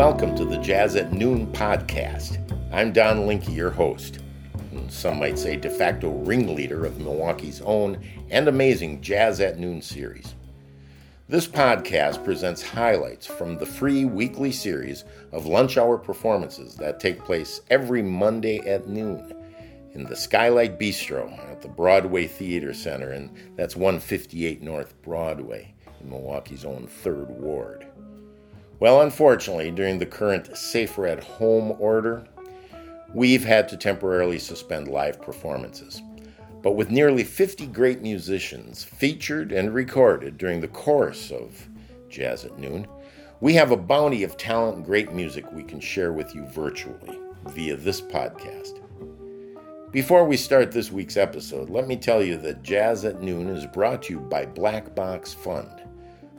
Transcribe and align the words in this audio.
welcome 0.00 0.34
to 0.34 0.46
the 0.46 0.56
Jazz 0.56 0.96
at 0.96 1.12
Noon 1.12 1.46
podcast. 1.48 2.38
I'm 2.72 2.90
Don 2.90 3.26
Linke, 3.26 3.50
your 3.50 3.68
host. 3.68 4.20
And 4.72 4.90
some 4.90 5.18
might 5.18 5.38
say 5.38 5.56
de 5.56 5.68
facto 5.68 6.08
ringleader 6.24 6.86
of 6.86 6.98
Milwaukee's 6.98 7.60
own 7.60 8.02
and 8.30 8.48
amazing 8.48 9.02
Jazz 9.02 9.40
at 9.40 9.58
Noon 9.58 9.82
series. 9.82 10.34
This 11.28 11.46
podcast 11.46 12.24
presents 12.24 12.62
highlights 12.62 13.26
from 13.26 13.58
the 13.58 13.66
free 13.66 14.06
weekly 14.06 14.52
series 14.52 15.04
of 15.32 15.44
lunch 15.44 15.76
hour 15.76 15.98
performances 15.98 16.76
that 16.76 16.98
take 16.98 17.22
place 17.22 17.60
every 17.68 18.00
Monday 18.00 18.60
at 18.60 18.88
noon 18.88 19.34
in 19.92 20.04
the 20.04 20.16
Skylight 20.16 20.78
Bistro 20.78 21.30
at 21.50 21.60
the 21.60 21.68
Broadway 21.68 22.26
Theater 22.26 22.72
Center, 22.72 23.10
and 23.10 23.30
that's 23.54 23.76
158 23.76 24.62
North 24.62 24.94
Broadway 25.02 25.74
in 26.00 26.08
Milwaukee's 26.08 26.64
own 26.64 26.86
Third 26.86 27.28
Ward. 27.28 27.86
Well, 28.80 29.02
unfortunately, 29.02 29.70
during 29.70 29.98
the 29.98 30.06
current 30.06 30.56
Safer 30.56 31.06
at 31.06 31.22
Home 31.22 31.76
order, 31.78 32.24
we've 33.12 33.44
had 33.44 33.68
to 33.68 33.76
temporarily 33.76 34.38
suspend 34.38 34.88
live 34.88 35.20
performances. 35.20 36.00
But 36.62 36.72
with 36.72 36.90
nearly 36.90 37.22
50 37.22 37.66
great 37.66 38.00
musicians 38.00 38.82
featured 38.82 39.52
and 39.52 39.74
recorded 39.74 40.38
during 40.38 40.62
the 40.62 40.68
course 40.68 41.30
of 41.30 41.68
Jazz 42.08 42.46
at 42.46 42.58
Noon, 42.58 42.86
we 43.40 43.52
have 43.52 43.70
a 43.70 43.76
bounty 43.76 44.24
of 44.24 44.38
talent 44.38 44.76
and 44.76 44.84
great 44.84 45.12
music 45.12 45.44
we 45.52 45.62
can 45.62 45.80
share 45.80 46.14
with 46.14 46.34
you 46.34 46.46
virtually 46.46 47.18
via 47.48 47.76
this 47.76 48.00
podcast. 48.00 48.80
Before 49.92 50.24
we 50.24 50.38
start 50.38 50.72
this 50.72 50.90
week's 50.90 51.18
episode, 51.18 51.68
let 51.68 51.86
me 51.86 51.96
tell 51.96 52.22
you 52.22 52.38
that 52.38 52.62
Jazz 52.62 53.04
at 53.04 53.20
Noon 53.20 53.48
is 53.48 53.66
brought 53.66 54.04
to 54.04 54.14
you 54.14 54.20
by 54.20 54.46
Black 54.46 54.94
Box 54.94 55.34
Fund 55.34 55.82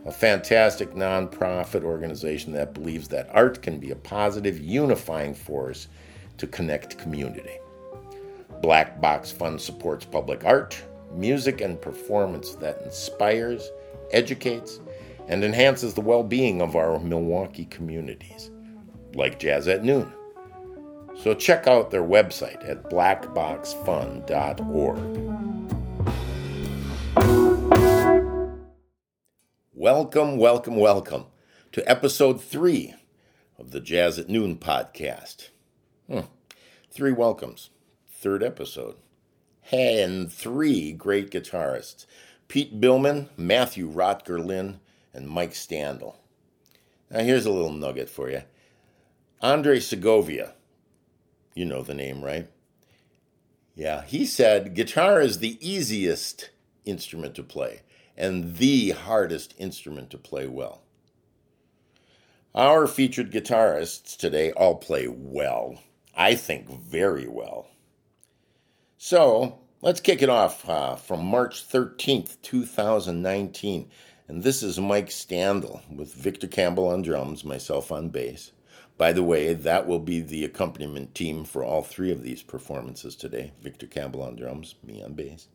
a 0.04 0.12
fantastic 0.12 0.92
nonprofit 0.92 1.84
organization 1.84 2.52
that 2.52 2.74
believes 2.74 3.08
that 3.08 3.30
art 3.32 3.62
can 3.62 3.78
be 3.78 3.90
a 3.90 3.96
positive 3.96 4.58
unifying 4.58 5.34
force 5.34 5.88
to 6.38 6.46
connect 6.46 6.98
community. 6.98 7.58
Black 8.60 9.00
Box 9.00 9.30
Fund 9.30 9.60
supports 9.60 10.04
public 10.04 10.44
art, 10.44 10.82
music, 11.12 11.60
and 11.60 11.80
performance 11.80 12.54
that 12.56 12.82
inspires, 12.82 13.70
educates, 14.12 14.80
and 15.28 15.44
enhances 15.44 15.94
the 15.94 16.00
well 16.00 16.24
being 16.24 16.60
of 16.60 16.76
our 16.76 16.98
Milwaukee 16.98 17.66
communities, 17.66 18.50
like 19.14 19.38
Jazz 19.38 19.68
at 19.68 19.84
Noon. 19.84 20.12
So 21.22 21.34
check 21.34 21.66
out 21.66 21.90
their 21.90 22.02
website 22.02 22.66
at 22.68 22.84
blackboxfund.org. 22.84 25.81
Welcome, 29.82 30.36
welcome, 30.36 30.76
welcome 30.76 31.24
to 31.72 31.90
episode 31.90 32.40
three 32.40 32.94
of 33.58 33.72
the 33.72 33.80
Jazz 33.80 34.16
at 34.16 34.28
Noon 34.28 34.56
podcast. 34.56 35.48
Hmm. 36.08 36.20
Three 36.88 37.10
welcomes, 37.10 37.70
third 38.08 38.44
episode, 38.44 38.94
and 39.72 40.32
three 40.32 40.92
great 40.92 41.32
guitarists 41.32 42.06
Pete 42.46 42.80
Billmann, 42.80 43.30
Matthew 43.36 43.90
Rotker 43.90 44.78
and 45.12 45.28
Mike 45.28 45.50
Standal. 45.50 46.14
Now, 47.10 47.18
here's 47.18 47.44
a 47.44 47.50
little 47.50 47.72
nugget 47.72 48.08
for 48.08 48.30
you 48.30 48.42
Andre 49.40 49.80
Segovia, 49.80 50.52
you 51.56 51.64
know 51.64 51.82
the 51.82 51.92
name, 51.92 52.22
right? 52.22 52.48
Yeah, 53.74 54.04
he 54.04 54.26
said 54.26 54.76
guitar 54.76 55.20
is 55.20 55.40
the 55.40 55.58
easiest 55.60 56.50
instrument 56.84 57.34
to 57.34 57.42
play 57.42 57.80
and 58.16 58.56
the 58.56 58.90
hardest 58.90 59.54
instrument 59.58 60.10
to 60.10 60.18
play 60.18 60.46
well. 60.46 60.82
Our 62.54 62.86
featured 62.86 63.32
guitarists 63.32 64.16
today 64.16 64.52
all 64.52 64.74
play 64.74 65.08
well. 65.08 65.78
I 66.14 66.34
think 66.34 66.68
very 66.68 67.26
well. 67.26 67.68
So 68.98 69.58
let's 69.80 70.00
kick 70.00 70.22
it 70.22 70.28
off 70.28 70.68
uh, 70.68 70.96
from 70.96 71.24
March 71.24 71.66
13th, 71.66 72.36
2019. 72.42 73.90
And 74.28 74.42
this 74.42 74.62
is 74.62 74.78
Mike 74.78 75.08
Standal 75.08 75.80
with 75.90 76.14
Victor 76.14 76.46
Campbell 76.46 76.88
on 76.88 77.02
drums, 77.02 77.44
myself 77.44 77.90
on 77.90 78.10
bass. 78.10 78.52
By 78.98 79.12
the 79.12 79.22
way, 79.22 79.54
that 79.54 79.86
will 79.86 79.98
be 79.98 80.20
the 80.20 80.44
accompaniment 80.44 81.14
team 81.14 81.44
for 81.44 81.64
all 81.64 81.82
three 81.82 82.12
of 82.12 82.22
these 82.22 82.42
performances 82.42 83.16
today 83.16 83.52
Victor 83.60 83.86
Campbell 83.86 84.22
on 84.22 84.36
drums, 84.36 84.74
me 84.84 85.02
on 85.02 85.14
bass. 85.14 85.48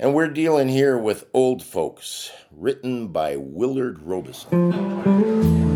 And 0.00 0.14
we're 0.14 0.28
dealing 0.28 0.70
here 0.70 0.96
with 0.96 1.26
Old 1.34 1.62
Folks, 1.62 2.32
written 2.50 3.08
by 3.08 3.36
Willard 3.36 4.00
Robison. 4.00 5.69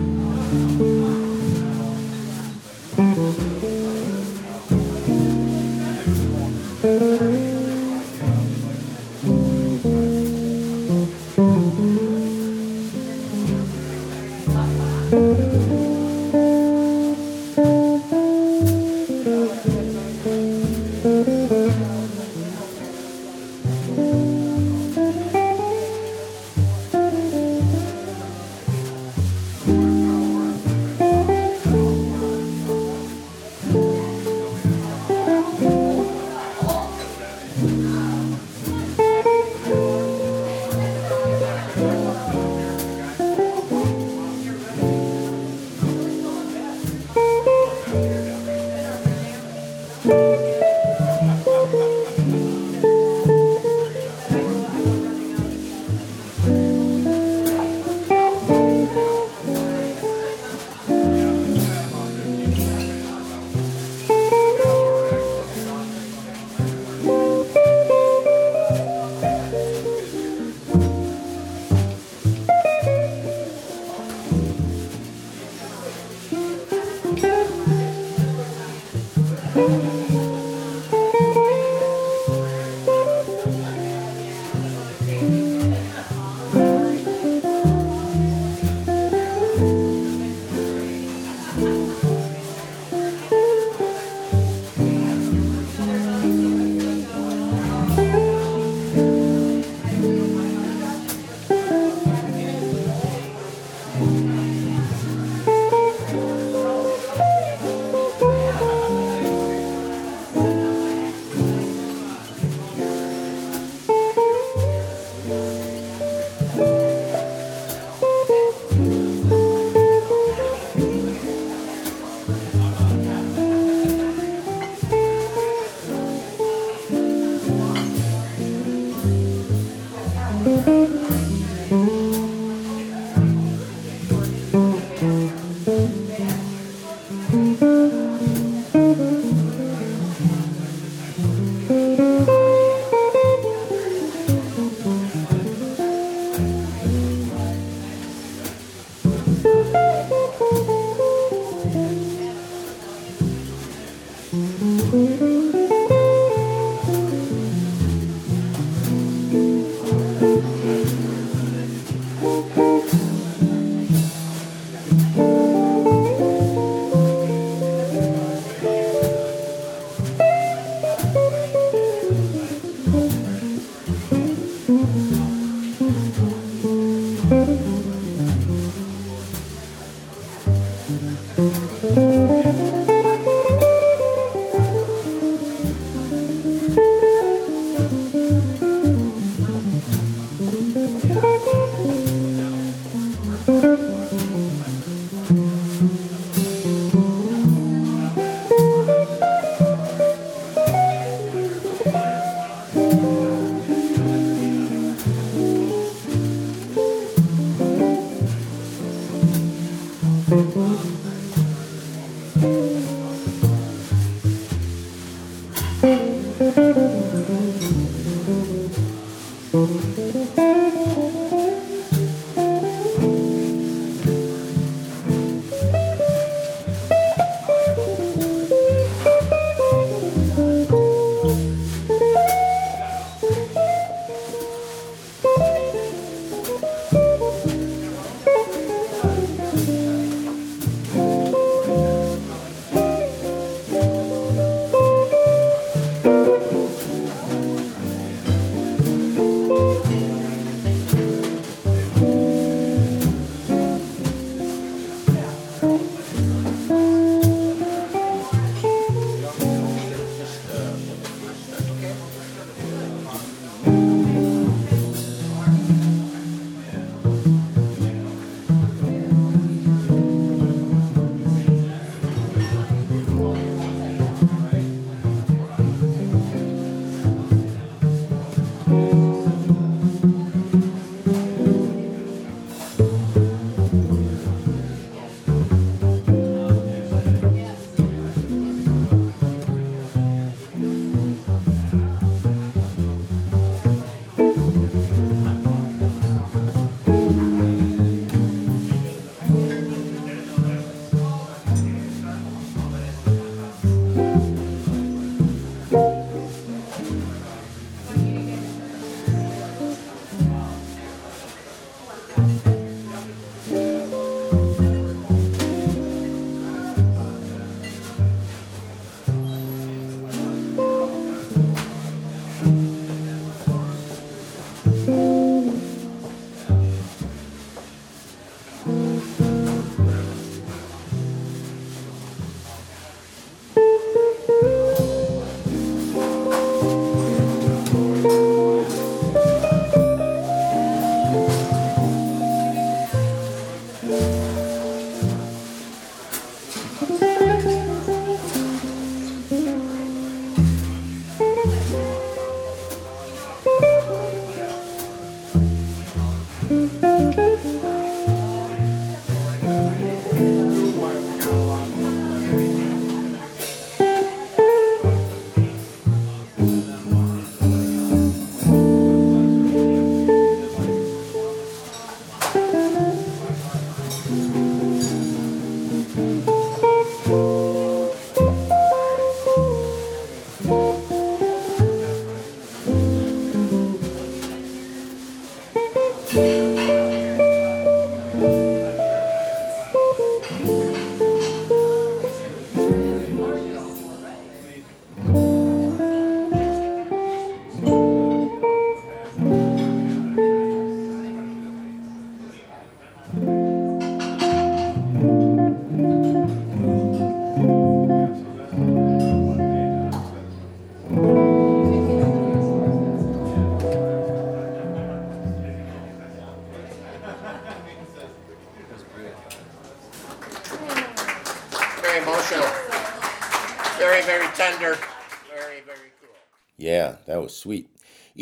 Yeah. 386.15 386.44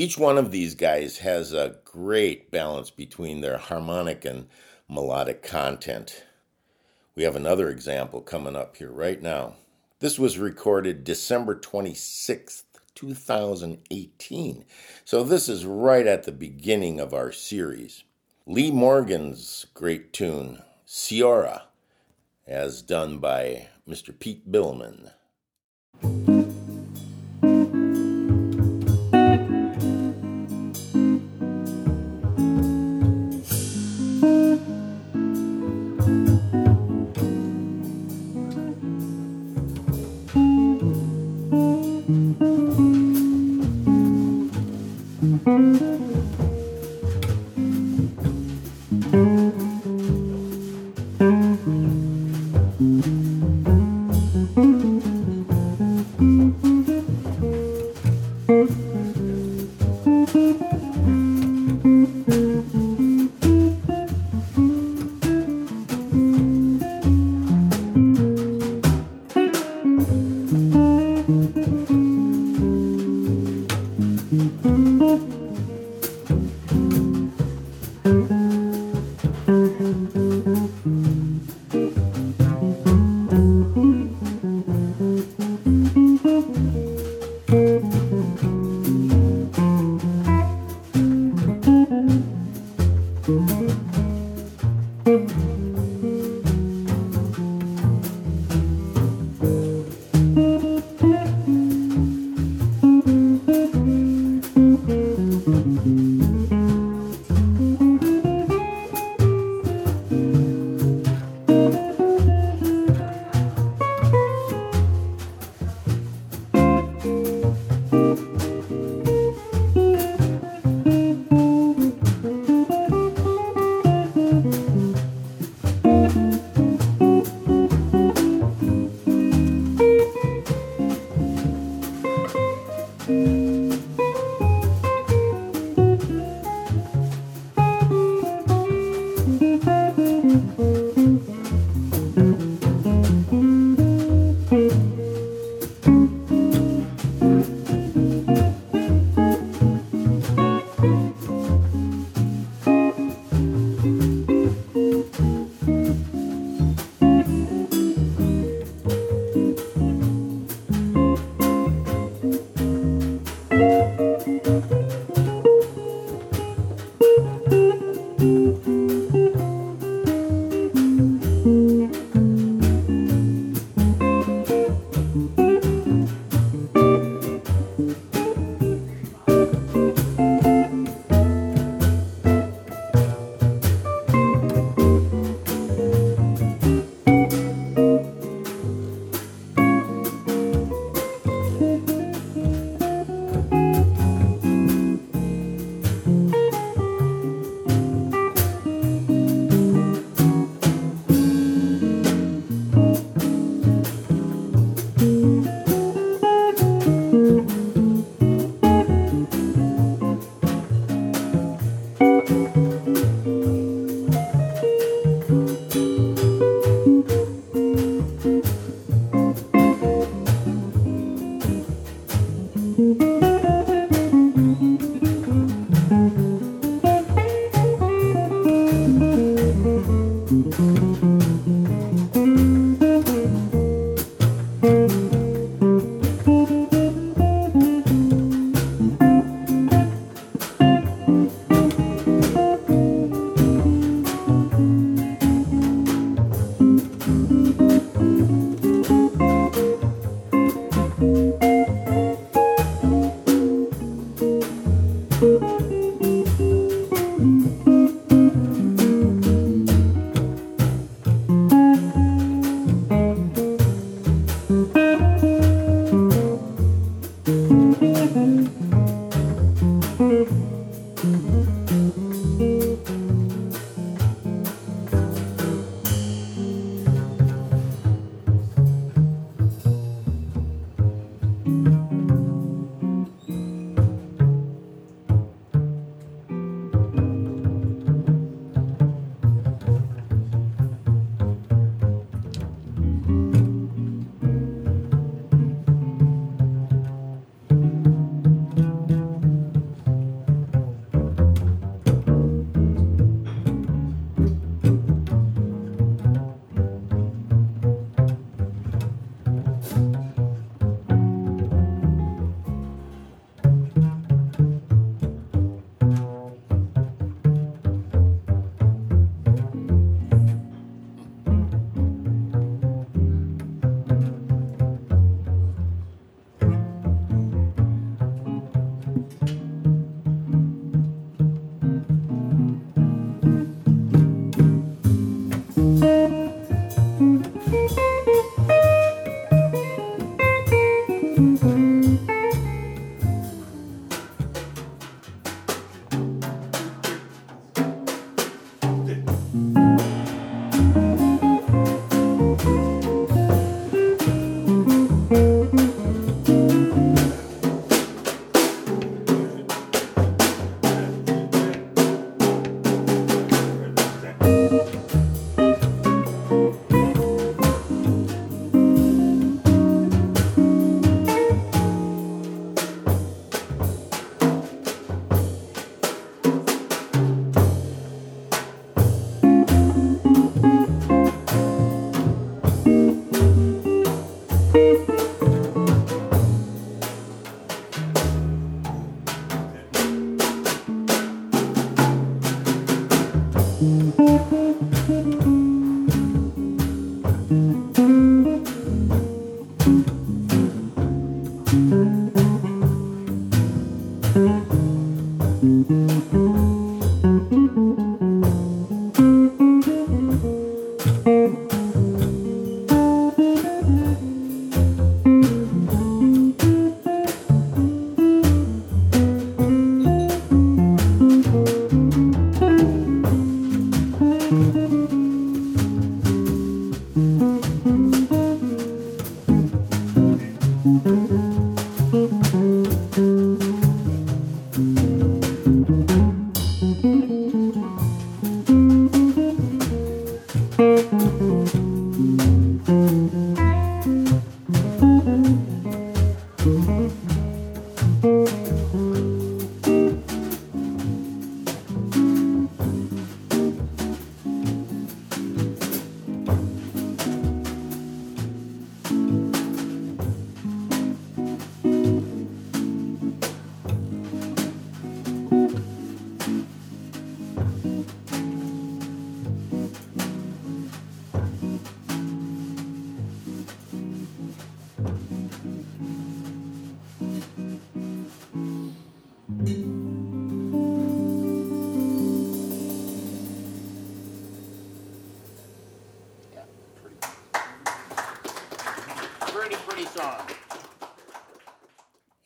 Each 0.03 0.19
one 0.19 0.37
of 0.37 0.51
these 0.51 0.75
guys 0.75 1.19
has 1.19 1.53
a 1.53 1.77
great 1.85 2.51
balance 2.51 2.91
between 2.91 3.41
their 3.41 3.57
harmonic 3.57 4.25
and 4.25 4.49
melodic 4.89 5.45
content. 5.45 6.25
We 7.15 7.23
have 7.23 7.37
another 7.37 7.71
example 7.71 8.21
coming 8.21 8.57
up 8.57 8.77
here 8.79 8.91
right 8.91 9.23
now. 9.23 9.55
This 10.01 10.19
was 10.19 10.39
recorded 10.39 11.05
December 11.05 11.55
26th, 11.55 12.65
2018. 12.97 14.65
So 15.05 15.23
this 15.23 15.49
is 15.49 15.65
right 15.65 16.09
at 16.09 16.25
the 16.25 16.33
beginning 16.33 16.99
of 16.99 17.15
our 17.15 17.31
series. 17.31 18.03
Lee 18.45 18.73
Morgan's 18.73 19.67
great 19.73 20.13
tune, 20.13 20.65
Ceora, 20.85 21.63
as 22.45 22.83
done 22.83 23.19
by 23.19 23.69
Mr. 23.89 24.19
Pete 24.19 24.51
Billmann. 24.51 25.13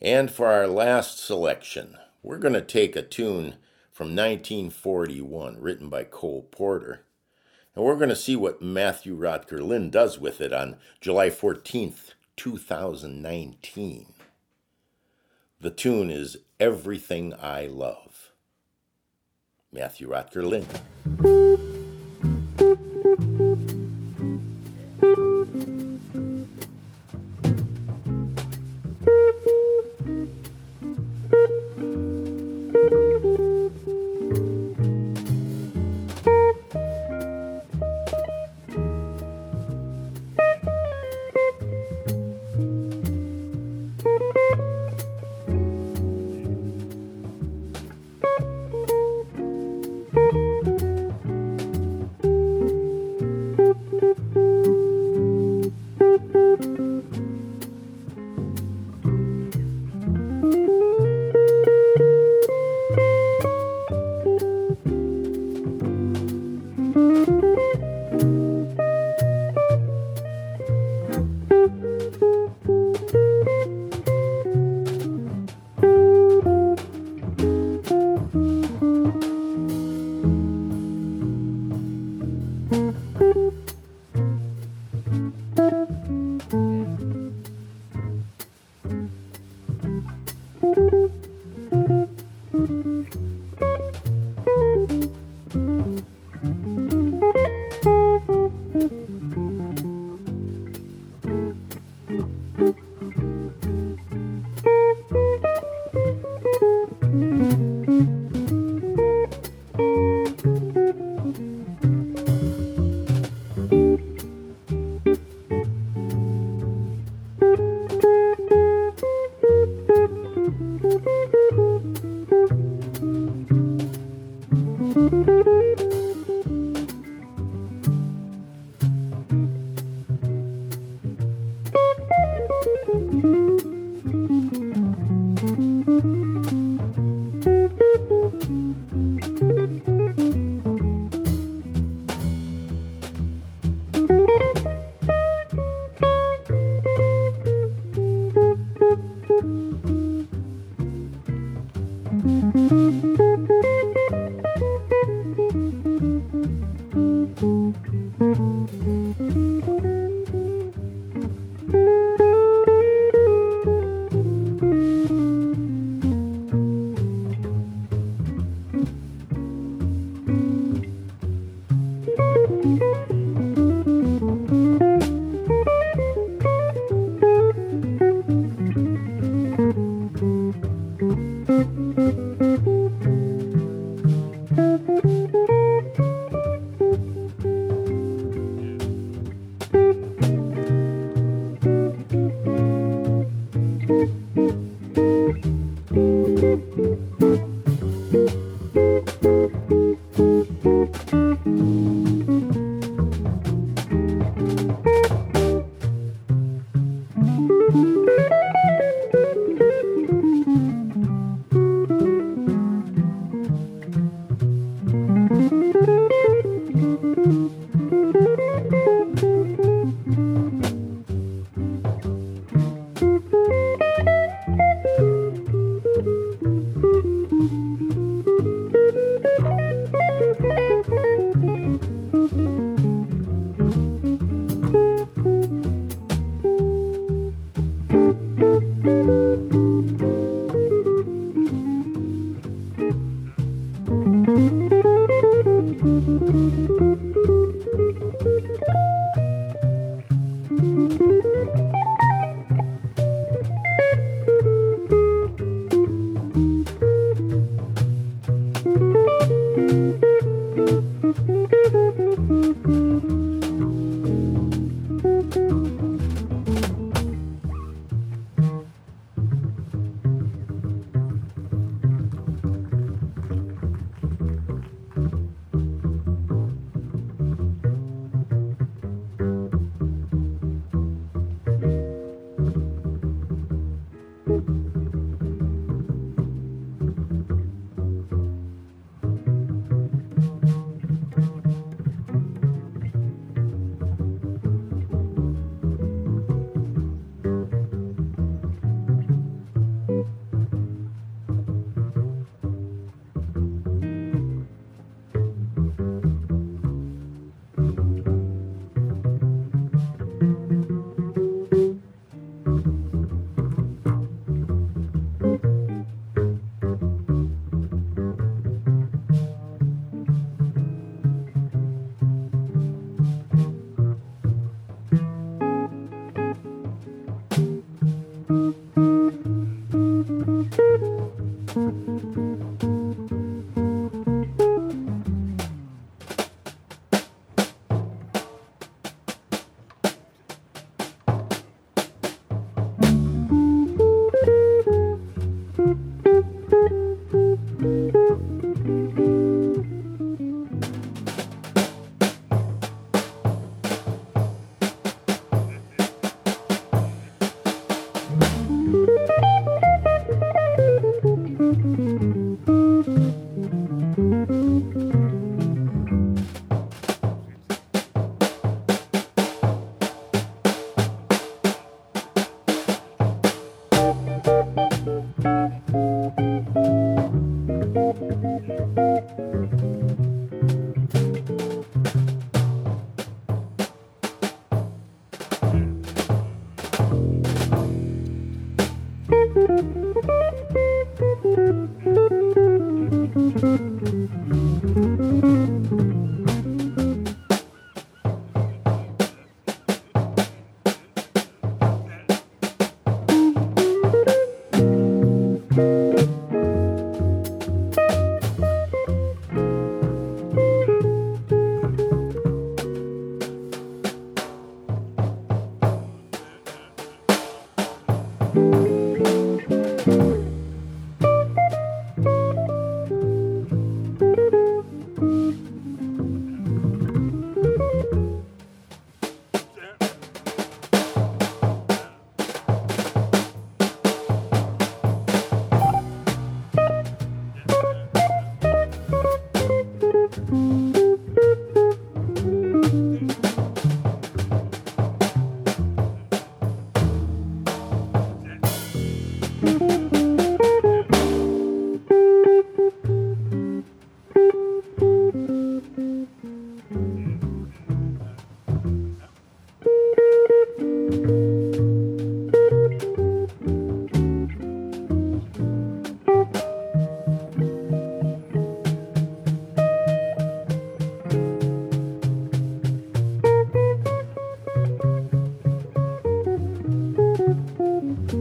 And 0.01 0.31
for 0.31 0.47
our 0.47 0.67
last 0.67 1.19
selection, 1.19 1.97
we're 2.21 2.37
going 2.37 2.53
to 2.53 2.61
take 2.61 2.95
a 2.95 3.01
tune 3.01 3.55
from 3.91 4.15
1941 4.15 5.57
written 5.59 5.89
by 5.89 6.03
Cole 6.03 6.47
Porter. 6.51 7.05
And 7.75 7.83
we're 7.83 7.95
going 7.95 8.09
to 8.09 8.15
see 8.15 8.35
what 8.35 8.61
Matthew 8.61 9.17
Rotker 9.17 9.59
Lynn 9.59 9.89
does 9.89 10.19
with 10.19 10.39
it 10.41 10.53
on 10.53 10.77
July 11.01 11.29
14th, 11.29 12.13
2019. 12.35 14.13
The 15.59 15.71
tune 15.71 16.11
is 16.11 16.37
Everything 16.59 17.33
I 17.33 17.65
Love. 17.65 18.31
Matthew 19.71 20.09
Rotker 20.09 20.43
Lynn. 20.43 20.65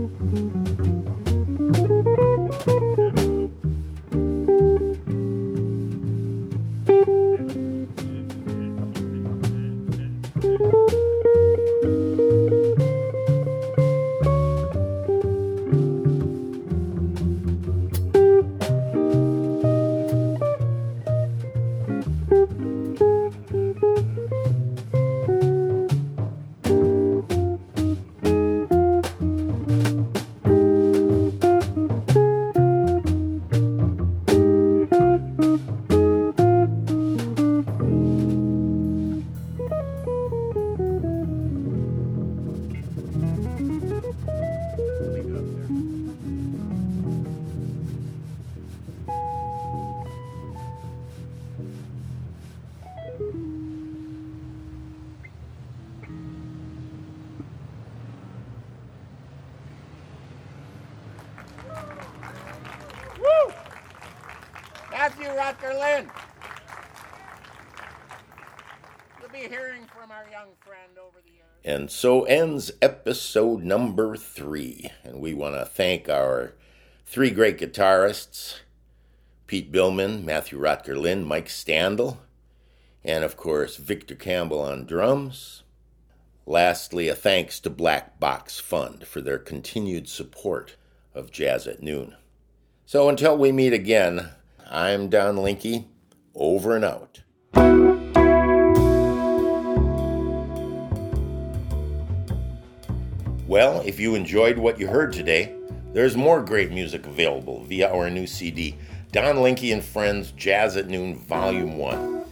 Mm-hmm. 0.07 0.66
Rotker 65.47 65.79
Lynn. 65.79 66.11
You'll 69.21 69.31
be 69.31 69.49
hearing 69.49 69.83
from 69.97 70.11
our 70.11 70.29
young 70.29 70.49
friend 70.59 70.99
over 71.01 71.19
the 71.25 71.31
years. 71.31 71.45
And 71.65 71.89
so 71.89 72.25
ends 72.25 72.73
episode 72.83 73.63
number 73.63 74.17
three. 74.17 74.91
And 75.05 75.21
we 75.21 75.35
want 75.35 75.55
to 75.55 75.65
thank 75.65 76.09
our 76.09 76.55
three 77.05 77.31
great 77.31 77.59
guitarists 77.59 78.59
Pete 79.47 79.71
Billmann, 79.71 80.25
Matthew 80.25 80.59
Rotker 80.59 81.01
Lynn, 81.01 81.23
Mike 81.25 81.47
Standal, 81.47 82.17
and 83.05 83.23
of 83.23 83.37
course 83.37 83.77
Victor 83.77 84.17
Campbell 84.17 84.63
on 84.63 84.85
drums. 84.85 85.63
Lastly, 86.45 87.07
a 87.07 87.15
thanks 87.15 87.61
to 87.61 87.71
Black 87.71 88.19
Box 88.19 88.59
Fund 88.59 89.07
for 89.07 89.21
their 89.21 89.39
continued 89.39 90.09
support 90.09 90.75
of 91.15 91.31
Jazz 91.31 91.69
at 91.69 91.85
Noon. 91.85 92.17
So 92.85 93.09
until 93.09 93.39
we 93.39 93.53
meet 93.53 93.73
again, 93.73 94.31
I'm 94.69 95.09
Don 95.09 95.37
Linke, 95.37 95.85
over 96.35 96.75
and 96.75 96.85
out. 96.85 97.21
Well, 103.47 103.81
if 103.87 104.01
you 104.01 104.17
enjoyed 104.17 104.59
what 104.59 104.81
you 104.81 104.89
heard 104.89 105.13
today, 105.13 105.55
there's 105.93 106.17
more 106.17 106.43
great 106.43 106.73
music 106.73 107.07
available 107.07 107.63
via 107.63 107.93
our 107.93 108.11
new 108.11 108.27
CD, 108.27 108.77
Don 109.13 109.41
Linke 109.41 109.71
and 109.71 109.85
Friends 109.85 110.33
Jazz 110.33 110.77
at 110.77 110.89
Noon 110.89 111.17
Volume 111.17 111.79
1. 111.79 112.25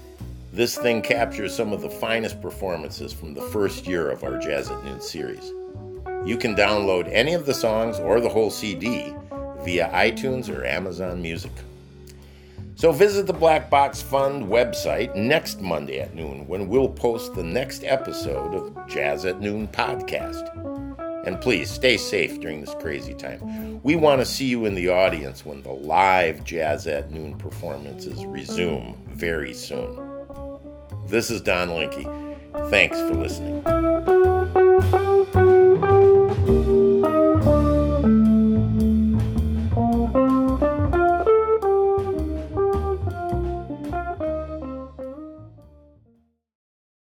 This 0.53 0.77
thing 0.77 1.03
captures 1.03 1.55
some 1.55 1.73
of 1.73 1.83
the 1.83 1.91
finest 1.91 2.43
performances 2.43 3.13
from 3.13 3.35
the 3.35 3.43
first 3.43 3.87
year 3.87 4.11
of 4.11 4.25
our 4.25 4.39
Jazz 4.41 4.73
at 4.73 4.85
Noon 4.85 5.01
series. 5.01 5.53
You 6.27 6.37
can 6.37 6.57
download 6.57 7.09
any 7.13 7.35
of 7.35 7.47
the 7.47 7.55
songs 7.55 8.01
or 8.01 8.19
the 8.19 8.29
whole 8.29 8.51
CD 8.51 9.15
via 9.61 9.89
iTunes 9.91 10.53
or 10.53 10.65
Amazon 10.65 11.23
Music. 11.23 11.53
So 12.77 12.91
visit 12.91 13.27
the 13.27 13.33
Black 13.33 13.71
Box 13.71 14.03
Fund 14.03 14.47
website 14.47 15.15
next 15.15 15.61
Monday 15.61 16.01
at 16.01 16.15
noon 16.15 16.47
when 16.49 16.69
we'll 16.69 16.89
post 16.89 17.35
the 17.35 17.45
next 17.45 17.85
episode 17.85 18.53
of 18.55 18.89
Jazz 18.89 19.25
at 19.25 19.41
Noon 19.41 19.69
podcast. 19.69 20.51
And 21.25 21.41
please 21.41 21.71
stay 21.71 21.97
safe 21.97 22.41
during 22.41 22.61
this 22.61 22.75
crazy 22.81 23.15
time. 23.15 23.81
We 23.83 23.95
want 23.97 24.21
to 24.21 24.27
see 24.27 24.47
you 24.47 24.65
in 24.67 24.75
the 24.75 24.89
audience 24.89 25.47
when 25.47 25.63
the 25.63 25.73
live 25.73 26.43
Jazz 26.45 26.87
at 26.89 27.13
Noon 27.13 27.39
performances 27.39 28.25
resume 28.27 28.97
very 29.07 29.55
soon. 29.55 29.99
This 31.07 31.31
is 31.31 31.41
Don 31.41 31.71
Linke. 31.71 32.07
Thanks 32.71 32.99
for 32.99 33.15
listening. 33.15 33.63